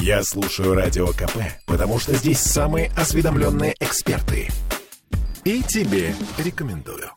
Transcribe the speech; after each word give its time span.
Я 0.00 0.22
слушаю 0.22 0.74
Радио 0.74 1.08
КП, 1.08 1.38
потому 1.66 1.98
что 1.98 2.14
здесь 2.14 2.40
самые 2.40 2.90
осведомленные 2.96 3.74
эксперты. 3.80 4.48
И 5.44 5.62
тебе 5.62 6.14
рекомендую. 6.38 7.10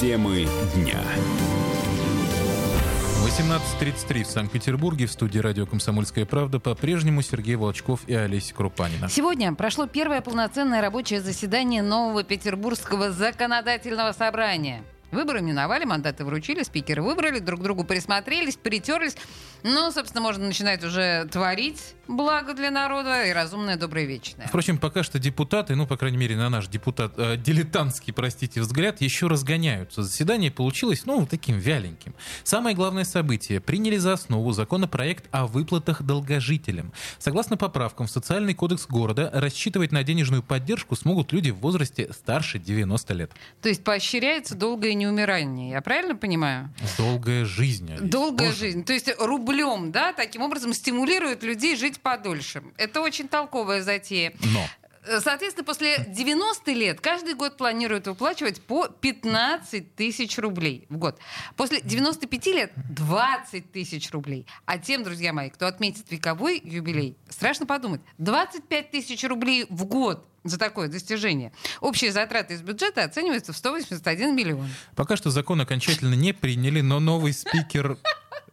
Темы 0.00 0.46
дня. 0.74 1.00
18.33 3.38 4.24
в 4.24 4.26
Санкт-Петербурге 4.26 5.06
в 5.06 5.12
студии 5.12 5.38
радио 5.38 5.66
«Комсомольская 5.66 6.24
правда» 6.24 6.58
по-прежнему 6.60 7.22
Сергей 7.22 7.56
Волчков 7.56 8.00
и 8.06 8.14
Олеся 8.14 8.54
Крупанина. 8.54 9.08
Сегодня 9.08 9.54
прошло 9.54 9.86
первое 9.86 10.20
полноценное 10.20 10.80
рабочее 10.80 11.20
заседание 11.20 11.82
нового 11.82 12.24
Петербургского 12.24 13.10
законодательного 13.12 14.12
собрания. 14.12 14.82
Выборы 15.10 15.40
миновали, 15.40 15.84
мандаты 15.84 16.24
вручили, 16.24 16.62
спикеры 16.62 17.02
выбрали, 17.02 17.38
друг 17.38 17.62
другу 17.62 17.84
присмотрелись, 17.84 18.56
притерлись. 18.56 19.16
Ну, 19.62 19.90
собственно, 19.90 20.22
можно 20.22 20.46
начинать 20.46 20.84
уже 20.84 21.26
творить 21.32 21.94
благо 22.06 22.54
для 22.54 22.70
народа 22.70 23.24
и 23.24 23.32
разумное, 23.32 23.76
доброе, 23.76 24.04
вечное. 24.04 24.46
Впрочем, 24.46 24.78
пока 24.78 25.02
что 25.02 25.18
депутаты, 25.18 25.74
ну, 25.74 25.86
по 25.86 25.96
крайней 25.96 26.18
мере, 26.18 26.36
на 26.36 26.48
наш 26.48 26.68
депутат, 26.68 27.14
э, 27.16 27.36
дилетантский, 27.36 28.12
простите, 28.12 28.60
взгляд, 28.60 29.00
еще 29.00 29.26
разгоняются. 29.26 30.02
Заседание 30.02 30.50
получилось, 30.50 31.06
ну, 31.06 31.26
таким 31.26 31.58
вяленьким. 31.58 32.14
Самое 32.44 32.76
главное 32.76 33.04
событие. 33.04 33.60
Приняли 33.60 33.96
за 33.96 34.12
основу 34.12 34.52
законопроект 34.52 35.26
о 35.30 35.46
выплатах 35.46 36.02
долгожителям. 36.02 36.92
Согласно 37.18 37.56
поправкам 37.56 38.06
в 38.06 38.10
Социальный 38.10 38.54
кодекс 38.54 38.86
города, 38.86 39.30
рассчитывать 39.32 39.92
на 39.92 40.04
денежную 40.04 40.42
поддержку 40.42 40.96
смогут 40.96 41.32
люди 41.32 41.50
в 41.50 41.58
возрасте 41.58 42.12
старше 42.12 42.58
90 42.58 43.14
лет. 43.14 43.32
То 43.62 43.68
есть 43.68 43.84
поощряется 43.84 44.54
долгое 44.54 44.94
неумирание, 44.98 45.70
я 45.70 45.80
правильно 45.80 46.14
понимаю? 46.14 46.70
Долгая 46.98 47.44
жизнь. 47.44 47.92
Олесь. 47.92 48.10
Долгая 48.10 48.48
Боже. 48.48 48.58
жизнь. 48.58 48.84
То 48.84 48.92
есть 48.92 49.08
рублем, 49.18 49.92
да, 49.92 50.12
таким 50.12 50.42
образом 50.42 50.74
стимулирует 50.74 51.42
людей 51.42 51.76
жить 51.76 52.00
подольше. 52.00 52.62
Это 52.76 53.00
очень 53.00 53.28
толковая 53.28 53.82
затея. 53.82 54.32
Но. 54.42 54.64
Соответственно, 55.20 55.64
после 55.64 56.04
90 56.06 56.72
лет 56.72 57.00
каждый 57.00 57.34
год 57.34 57.56
планируют 57.56 58.06
выплачивать 58.06 58.60
по 58.60 58.88
15 58.88 59.94
тысяч 59.94 60.38
рублей 60.38 60.84
в 60.90 60.98
год. 60.98 61.18
После 61.56 61.80
95 61.80 62.46
лет 62.48 62.72
20 62.90 63.72
тысяч 63.72 64.10
рублей. 64.10 64.46
А 64.66 64.76
тем, 64.76 65.04
друзья 65.04 65.32
мои, 65.32 65.48
кто 65.48 65.66
отметит 65.66 66.10
вековой 66.10 66.60
юбилей, 66.62 67.16
страшно 67.30 67.64
подумать, 67.64 68.02
25 68.18 68.90
тысяч 68.90 69.24
рублей 69.24 69.64
в 69.70 69.86
год 69.86 70.27
за 70.48 70.58
такое 70.58 70.88
достижение. 70.88 71.52
Общие 71.80 72.12
затраты 72.12 72.54
из 72.54 72.62
бюджета 72.62 73.04
оцениваются 73.04 73.52
в 73.52 73.56
181 73.56 74.34
миллион. 74.34 74.68
Пока 74.94 75.16
что 75.16 75.30
закон 75.30 75.60
окончательно 75.60 76.14
не 76.14 76.32
приняли, 76.32 76.80
но 76.80 77.00
новый 77.00 77.32
спикер 77.32 77.96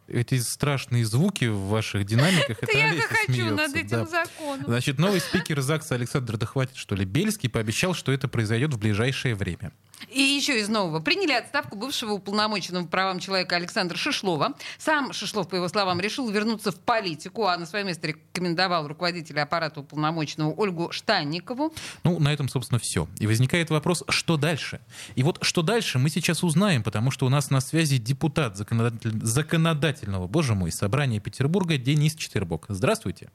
эти 0.08 0.38
страшные 0.38 1.04
звуки 1.04 1.46
в 1.46 1.68
ваших 1.68 2.04
динамиках, 2.04 2.58
это 2.62 2.76
я 2.76 2.90
Олеся 2.90 3.08
хочу 3.08 3.32
смеется, 3.32 3.54
над 3.54 3.74
этим 3.74 3.88
да. 3.88 4.06
законом. 4.06 4.64
Значит, 4.66 4.98
новый 4.98 5.20
спикер 5.20 5.60
ЗАГСа 5.60 5.94
Александр 5.96 6.36
Дохватит, 6.36 6.76
что 6.76 6.94
ли, 6.94 7.04
Бельский, 7.04 7.48
пообещал, 7.48 7.94
что 7.94 8.12
это 8.12 8.28
произойдет 8.28 8.72
в 8.72 8.78
ближайшее 8.78 9.34
время. 9.34 9.72
И 10.10 10.20
еще 10.20 10.60
из 10.60 10.68
нового. 10.68 11.00
Приняли 11.00 11.32
отставку 11.32 11.76
бывшего 11.76 12.12
уполномоченного 12.12 12.84
по 12.84 12.90
правам 12.90 13.18
человека 13.18 13.56
Александра 13.56 13.96
Шишлова. 13.96 14.54
Сам 14.78 15.12
Шишлов, 15.12 15.48
по 15.48 15.56
его 15.56 15.68
словам, 15.68 16.00
решил 16.00 16.28
вернуться 16.30 16.70
в 16.70 16.78
политику, 16.78 17.46
а 17.46 17.56
на 17.56 17.66
свое 17.66 17.84
место 17.84 18.08
рекомендовал 18.08 18.86
руководителя 18.88 19.42
аппарата 19.42 19.80
уполномоченного 19.80 20.52
Ольгу 20.52 20.92
Штанникову. 20.92 21.72
Ну, 22.04 22.18
на 22.18 22.32
этом, 22.32 22.48
собственно, 22.48 22.78
все. 22.78 23.08
И 23.18 23.26
возникает 23.26 23.70
вопрос, 23.70 24.04
что 24.08 24.36
дальше? 24.36 24.80
И 25.14 25.22
вот 25.22 25.38
что 25.42 25.62
дальше, 25.62 25.98
мы 25.98 26.10
сейчас 26.10 26.44
узнаем, 26.44 26.82
потому 26.82 27.10
что 27.10 27.26
у 27.26 27.28
нас 27.28 27.50
на 27.50 27.60
связи 27.60 27.98
депутат 27.98 28.56
законодатель- 28.56 29.18
законодательного, 29.22 30.26
боже 30.26 30.54
мой, 30.54 30.72
собрания 30.72 31.20
Петербурга 31.20 31.78
Денис 31.78 32.14
Четвербок. 32.14 32.66
Здравствуйте. 32.68 33.30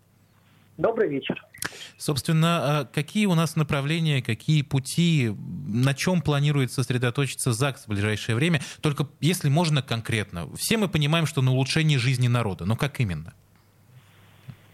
Добрый 0.77 1.09
вечер. 1.09 1.43
Собственно, 1.97 2.79
а 2.79 2.85
какие 2.85 3.25
у 3.25 3.35
нас 3.35 3.55
направления, 3.55 4.21
какие 4.21 4.61
пути, 4.61 5.35
на 5.67 5.93
чем 5.93 6.21
планирует 6.21 6.71
сосредоточиться 6.71 7.51
ЗАГС 7.51 7.85
в 7.85 7.87
ближайшее 7.89 8.35
время? 8.35 8.61
Только 8.81 9.07
если 9.19 9.49
можно 9.49 9.81
конкретно. 9.81 10.47
Все 10.55 10.77
мы 10.77 10.87
понимаем, 10.87 11.25
что 11.25 11.41
на 11.41 11.51
улучшении 11.51 11.97
жизни 11.97 12.27
народа, 12.27 12.65
но 12.65 12.75
как 12.75 12.99
именно? 12.99 13.33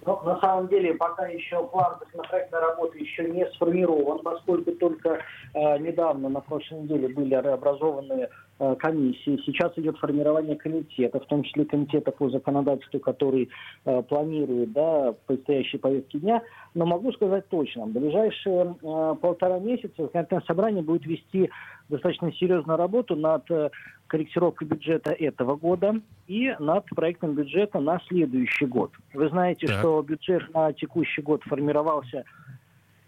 Ну, 0.07 0.21
на 0.23 0.39
самом 0.39 0.69
деле, 0.69 0.93
пока 0.93 1.27
еще 1.27 1.67
план 1.67 1.97
законопроектной 1.99 2.59
работы 2.61 2.97
еще 2.97 3.29
не 3.29 3.45
сформирован, 3.51 4.19
поскольку 4.19 4.71
только 4.71 5.19
э, 5.53 5.77
недавно, 5.79 6.29
на 6.29 6.39
прошлой 6.39 6.83
неделе, 6.83 7.09
были 7.09 7.33
образованы 7.33 8.29
комиссии. 8.79 9.39
Сейчас 9.45 9.71
идет 9.77 9.97
формирование 9.97 10.55
комитета, 10.55 11.19
в 11.19 11.25
том 11.25 11.43
числе 11.43 11.65
комитета 11.65 12.11
по 12.11 12.29
законодательству, 12.29 12.99
который 12.99 13.49
э, 13.85 14.01
планирует 14.03 14.71
да, 14.71 15.13
предстоящие 15.25 15.79
повестки 15.79 16.17
дня. 16.17 16.41
Но 16.73 16.85
могу 16.85 17.11
сказать 17.11 17.47
точно, 17.49 17.85
в 17.85 17.91
ближайшие 17.91 18.75
э, 18.81 19.15
полтора 19.21 19.59
месяца 19.59 19.93
законодательное 19.97 20.43
собрание 20.47 20.83
будет 20.83 21.05
вести 21.05 21.49
достаточно 21.89 22.31
серьезную 22.33 22.77
работу 22.77 23.15
над 23.15 23.49
э, 23.51 23.69
корректировкой 24.07 24.67
бюджета 24.67 25.11
этого 25.11 25.55
года 25.55 26.01
и 26.27 26.55
над 26.59 26.85
проектом 26.87 27.33
бюджета 27.33 27.79
на 27.79 27.99
следующий 28.07 28.65
год. 28.65 28.91
Вы 29.13 29.29
знаете, 29.29 29.67
Так. 29.67 29.79
что 29.79 30.01
бюджет 30.01 30.53
на 30.53 30.73
текущий 30.73 31.21
год 31.21 31.43
формировался 31.43 32.23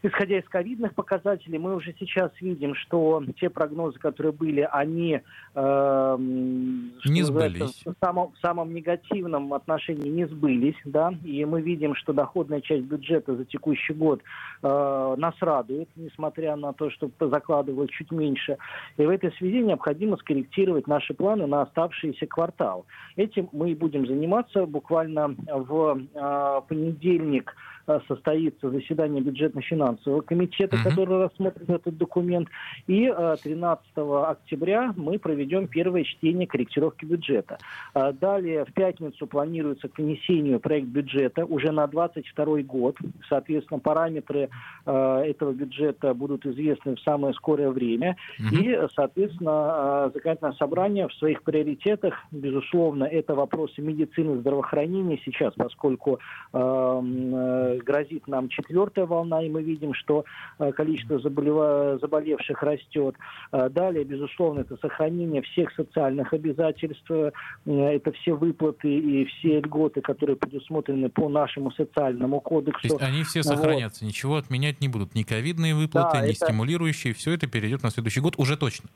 Исходя 0.02 0.40
из 0.40 0.48
ковидных 0.48 0.96
показателей, 0.96 1.58
мы 1.58 1.76
уже 1.76 1.94
сейчас 2.00 2.32
видим, 2.40 2.74
что 2.76 3.22
те 3.40 3.50
прогнозы, 3.50 4.00
которые 4.00 4.32
были, 4.32 4.68
они 4.72 5.22
что 5.52 6.18
Не 6.18 7.24
сбылись. 7.24 7.82
в 7.86 7.94
самом, 8.04 8.32
в 8.32 8.38
самом 8.40 8.74
негативном 8.74 9.54
отношении 9.54 10.10
не 10.10 10.26
сбылись, 10.26 10.76
да, 10.86 11.14
и 11.24 11.44
мы 11.46 11.62
видим, 11.62 11.96
что 11.96 12.14
доходная 12.14 12.62
часть 12.62 12.84
бюджета 12.84 13.36
за 13.36 13.46
текущий 13.46 13.94
год 13.94 14.22
э, 14.62 15.16
нас 15.18 15.36
радует, 15.42 15.90
несмотря 15.96 16.56
на 16.56 16.74
то, 16.74 16.90
что 16.92 17.10
закладывалось 17.20 17.90
чуть 17.92 18.12
меньше. 18.12 18.58
И 18.98 19.06
в 19.06 19.10
этой 19.10 19.32
связи 19.34 19.60
необходимо 19.60 20.18
скорректировать 20.18 20.88
наши 20.88 21.14
планы 21.14 21.46
на 21.48 21.64
оставшийся 21.64 22.26
квартал. 22.28 22.86
Этим 23.16 23.50
мы 23.52 23.72
и 23.72 23.76
будем 23.76 24.06
заниматься 24.06 24.66
буквально 24.66 25.36
в 25.48 26.00
э, 26.14 26.62
понедельник 26.68 27.52
э, 27.52 27.79
состоится 28.08 28.70
заседание 28.70 29.22
бюджетно-финансового 29.22 30.22
комитета, 30.22 30.76
Мгм. 30.78 30.84
который 30.90 31.18
рассмотрит 31.24 31.70
этот 31.70 31.98
документ. 31.98 32.48
И 32.88 33.12
э, 33.16 33.36
13 33.44 33.84
октября 34.28 34.94
мы 34.96 35.20
проведем 35.20 35.68
первое 35.68 36.04
чтение 36.04 36.48
корректировки 36.48 37.06
бюджета. 37.06 37.58
А 37.94 38.12
Далее 38.12 38.66
в 38.66 38.74
пятницу 38.74 39.28
планируется 39.28 39.88
к 39.88 39.98
внесению 39.98 40.60
проект 40.60 40.88
бюджета 40.88 41.46
уже 41.46 41.72
на 41.72 41.88
22 41.88 42.62
год. 42.64 42.98
Соответственно, 43.28 43.80
параметры 43.80 44.50
этого 44.86 45.52
бюджета 45.54 46.14
будут 46.14 46.46
известны 46.46 46.96
в 46.96 47.00
самое 47.02 47.34
скорое 47.34 47.70
время. 47.70 48.16
Мгм. 48.40 48.60
И, 48.62 48.80
соответственно, 48.96 50.12
законодательное 50.14 50.54
собрание 50.54 51.08
в 51.08 51.14
своих 51.16 51.44
приоритетах, 51.44 52.14
безусловно, 52.32 53.04
это 53.06 53.36
вопросы 53.36 53.82
медицины, 53.82 54.40
здравоохранения 54.40 55.20
сейчас, 55.26 55.54
поскольку 55.56 56.20
э, 56.54 57.79
грозит 57.84 58.28
нам 58.28 58.50
четвертая 58.50 59.06
волна, 59.06 59.44
и 59.44 59.50
мы 59.50 59.62
видим, 59.64 59.94
что 59.94 60.26
э, 60.60 60.72
количество 60.72 61.20
заболева- 61.20 62.00
заболевших 62.00 62.62
растет. 62.64 63.16
Э, 63.52 63.70
Далее, 63.70 64.04
безусловно, 64.04 64.62
это 64.62 64.78
сохранение 64.78 65.42
всех 65.42 65.72
социальных 65.74 66.34
обязательств, 66.34 67.10
э, 67.12 67.32
это 67.66 68.12
все 68.14 68.34
выплаты 68.34 68.94
и 68.94 69.26
все 69.26 69.60
льготы, 69.62 70.02
которые 70.02 70.36
предусмотрены 70.36 71.10
по 71.10 71.30
нашему 71.30 71.72
социальному 71.72 72.38
То 72.38 72.42
кодексу. 72.42 72.80
есть 72.88 73.02
они 73.02 73.24
все 73.24 73.40
Вот. 73.42 73.46
сохранятся, 73.56 74.06
ничего 74.06 74.36
отменять 74.38 74.82
не 74.82 74.88
будут. 74.88 75.16
Ни 75.16 75.24
ковидные 75.24 75.76
выплаты, 75.76 76.18
Да, 76.20 76.26
ни 76.26 76.32
это- 76.32 76.46
стимулирующие, 76.46 77.14
все 77.14 77.32
это 77.34 77.48
перейдет 77.48 77.84
на 77.84 77.90
следующий 77.92 78.22
год 78.22 78.36
уже 78.38 78.58
точно. 78.58 78.90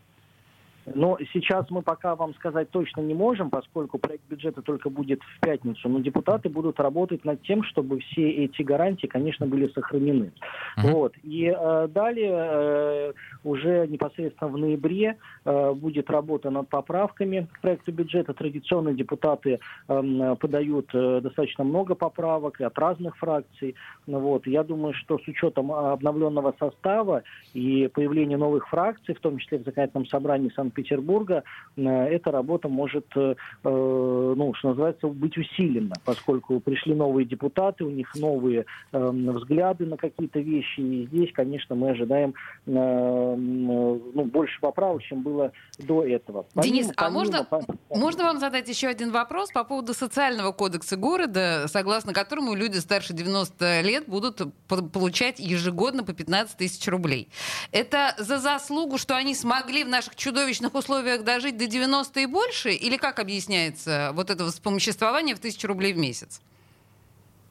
Но 0.95 1.17
сейчас 1.33 1.69
мы 1.69 1.81
пока 1.81 2.15
вам 2.15 2.33
сказать 2.35 2.69
точно 2.69 3.01
не 3.01 3.13
можем, 3.13 3.50
поскольку 3.50 3.97
проект 3.97 4.23
бюджета 4.29 4.62
только 4.62 4.89
будет 4.89 5.21
в 5.21 5.39
пятницу. 5.39 5.89
Но 5.89 6.00
депутаты 6.00 6.50
будут 6.50 6.79
работать 6.79 7.25
над 7.25 7.41
тем, 7.44 7.63
чтобы 7.63 8.00
все 8.00 8.29
эти 8.29 8.62
гарантии, 8.62 9.07
конечно, 9.07 9.45
были 9.45 9.68
сохранены. 9.68 10.31
Мгм. 10.77 10.91
Вот. 10.91 11.13
И 11.23 11.53
э, 11.56 11.88
далее 11.88 12.33
э, 12.33 13.13
уже 13.44 13.88
непосредственно 13.88 14.51
в 14.51 14.57
ноябре 14.57 15.18
э, 15.45 15.73
будет 15.73 16.09
работа 16.09 16.50
над 16.50 16.69
поправками 16.69 17.47
к 17.51 17.62
проекту 17.62 17.91
бюджета. 17.91 18.33
Традиционно 18.33 18.94
депутаты 18.94 19.59
эм, 19.88 20.35
подают 20.38 20.89
э, 20.94 21.21
достаточно 21.21 21.63
много 21.63 21.95
поправок 21.95 22.59
и 22.59 22.63
от 22.63 22.77
разных 22.77 23.18
фракций. 23.18 23.75
Вот. 24.07 24.47
Я 24.47 24.63
думаю, 24.63 24.94
что 24.94 25.18
с 25.18 25.27
учетом 25.27 25.71
обновленного 25.71 26.53
состава 26.59 27.23
и 27.53 27.89
появления 27.94 28.38
новых 28.38 28.68
фракций, 28.68 29.15
в 29.15 29.19
том 29.19 29.38
числе 29.38 29.59
в 29.59 29.63
законодательном 29.63 30.07
собрании 30.07 30.51
Санкт 30.56 30.75
Санкт-Петербурга, 30.83 31.44
эта 31.75 32.31
работа 32.31 32.68
может, 32.68 33.06
ну, 33.15 34.53
что 34.56 34.69
называется, 34.69 35.07
быть 35.07 35.38
усилена, 35.38 35.95
поскольку 36.06 36.59
пришли 36.59 36.94
новые 36.94 37.25
депутаты, 37.25 37.83
у 37.83 37.89
них 37.89 38.13
новые 38.15 38.65
взгляды 38.91 39.85
на 39.85 39.97
какие-то 39.97 40.39
вещи, 40.39 40.80
и 40.80 41.07
здесь, 41.07 41.31
конечно, 41.33 41.75
мы 41.75 41.91
ожидаем 41.91 42.33
ну, 42.65 44.25
больше 44.25 44.59
поправок, 44.59 45.01
чем 45.03 45.24
было 45.24 45.51
до 45.80 46.03
этого. 46.03 46.45
Помимо, 46.53 46.75
Денис, 46.75 46.91
а 46.95 47.09
можно, 47.09 47.47
можно 47.89 48.24
вам 48.24 48.39
задать 48.39 48.69
еще 48.69 48.88
один 48.88 49.12
вопрос 49.12 49.51
по 49.51 49.63
поводу 49.63 49.94
социального 49.94 50.51
кодекса 50.51 50.97
города, 50.97 51.65
согласно 51.68 52.13
которому 52.13 52.53
люди 52.53 52.77
старше 52.77 53.13
90 53.13 53.81
лет 53.81 54.07
будут 54.07 54.41
получать 54.68 55.39
ежегодно 55.39 56.03
по 56.03 56.13
15 56.13 56.57
тысяч 56.57 56.88
рублей. 56.88 57.30
Это 57.71 58.13
за 58.18 58.38
заслугу, 58.38 58.97
что 58.97 59.15
они 59.15 59.33
смогли 59.35 59.83
в 59.83 59.88
наших 59.88 60.15
чудовищных 60.15 60.72
условиях 60.75 61.23
дожить 61.23 61.57
до 61.57 61.67
90 61.67 62.19
и 62.19 62.25
больше? 62.25 62.71
Или 62.71 62.97
как 62.97 63.19
объясняется 63.19 64.11
вот 64.13 64.29
это 64.29 64.45
вспомоществование 64.45 65.35
в 65.35 65.39
тысячу 65.39 65.67
рублей 65.67 65.93
в 65.93 65.97
месяц? 65.97 66.41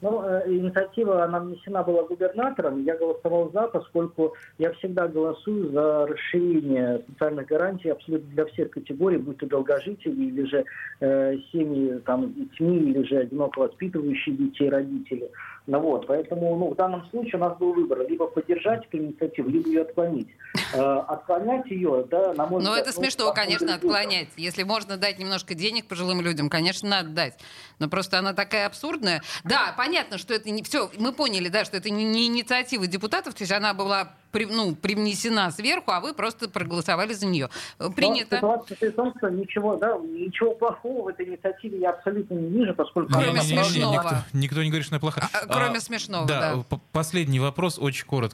Ну, 0.03 0.21
э, 0.25 0.43
инициатива, 0.49 1.23
она 1.23 1.39
внесена 1.39 1.85
была 1.85 2.03
губернатором. 2.03 2.83
Я 2.83 2.97
голосовал 2.97 3.53
за, 3.53 3.69
поскольку 3.69 4.35
я 4.59 4.73
всегда 4.73 5.07
голосую 5.07 5.71
за 5.71 6.07
расширение 6.07 7.05
социальных 7.09 7.47
гарантий 7.47 7.91
абсолютно 7.91 8.29
для 8.31 8.45
всех 8.47 8.71
категорий, 8.71 9.19
будь 9.19 9.39
то 9.39 9.47
долгожители 9.47 10.25
или 10.25 10.45
же 10.45 10.65
э, 10.99 11.37
семьи 11.53 12.01
там, 12.05 12.35
детьми, 12.35 12.79
или 12.79 13.05
же 13.05 13.19
одиноко 13.19 13.61
воспитывающие 13.61 14.35
детей 14.35 14.71
родители. 14.71 15.31
Ну, 15.67 15.79
вот, 15.79 16.09
поэтому 16.09 16.57
ну, 16.57 16.71
в 16.71 16.75
данном 16.75 17.09
случае 17.11 17.37
у 17.37 17.39
нас 17.39 17.57
был 17.57 17.73
выбор, 17.73 18.05
либо 18.09 18.27
поддержать 18.27 18.85
эту 18.87 18.99
инициативу, 18.99 19.49
либо 19.49 19.69
ее 19.69 19.83
отклонить. 19.83 20.29
Э, 20.75 20.81
отклонять 21.07 21.71
ее, 21.71 22.05
да, 22.11 22.35
на 22.35 22.47
мой 22.47 22.63
Но 22.63 22.71
взгляд... 22.71 22.89
это 22.89 22.97
ну, 22.97 23.03
смешно, 23.03 23.33
конечно, 23.33 23.75
отклонять. 23.75 24.29
Если 24.37 24.65
можно 24.65 24.97
дать 24.97 25.21
немножко 25.21 25.55
денег 25.55 25.87
пожилым 25.87 26.21
людям, 26.21 26.51
конечно, 26.51 26.89
надо 26.89 27.11
дать. 27.11 27.39
Но 27.79 27.89
просто 27.89 28.19
она 28.19 28.33
такая 28.33 28.67
абсурдная. 28.67 29.23
Да, 29.45 29.73
понятно, 29.77 30.19
что 30.19 30.35
это 30.35 30.51
не... 30.51 30.65
Все, 30.65 30.91
мы 30.99 31.13
поняли, 31.13 31.49
да, 31.49 31.65
что 31.65 31.77
это 31.77 31.91
не, 31.91 32.05
не 32.05 32.27
инициатива 32.27 32.87
депутатов, 32.89 33.35
то 33.35 33.43
есть 33.43 33.53
она 33.53 33.73
была 33.73 34.15
при, 34.33 34.47
ну, 34.47 34.75
привнесена 34.75 35.51
сверху, 35.51 35.93
а 35.93 36.01
вы 36.01 36.15
просто 36.15 36.49
проголосовали 36.49 37.13
за 37.13 37.27
нее. 37.27 37.51
Принято. 37.95 38.39
Но 38.43 38.65
ситуация 38.67 38.91
в 38.91 38.95
том, 38.95 39.15
что 39.17 39.29
ничего, 39.29 39.77
да, 39.77 39.97
ничего 39.99 40.55
плохого 40.55 41.05
в 41.05 41.09
этой 41.09 41.27
инициативе 41.27 41.79
я 41.79 41.91
абсолютно 41.91 42.35
не 42.35 42.49
вижу, 42.49 42.75
поскольку... 42.75 43.13
Кроме 43.13 43.43
смешного. 43.43 43.93
Никто, 43.93 44.17
никто 44.33 44.63
не 44.63 44.69
говорит, 44.71 44.87
что 44.87 44.95
она 44.95 45.01
плохая. 45.01 45.29
А, 45.33 45.47
кроме 45.47 45.79
а, 45.79 45.81
смешного, 45.81 46.27
да. 46.27 46.65
да. 46.69 46.81
Последний 46.93 47.41
вопрос, 47.41 47.79
очень 47.79 48.07
коротко. 48.07 48.31